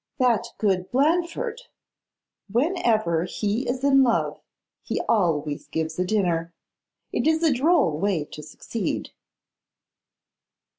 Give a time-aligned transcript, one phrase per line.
[0.17, 1.61] 'That good Blandford!
[2.51, 4.41] Whenever he is in love
[4.81, 6.55] he always gives a dinner.
[7.11, 9.11] It is a droll way to succeed.